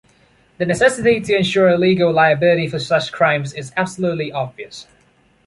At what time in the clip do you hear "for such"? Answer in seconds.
2.67-3.11